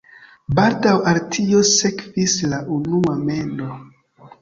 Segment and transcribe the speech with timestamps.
[0.59, 3.73] Baldaŭ al tio sekvis la unua mendo.